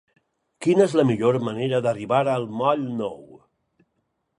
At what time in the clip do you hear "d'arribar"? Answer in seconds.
1.87-2.25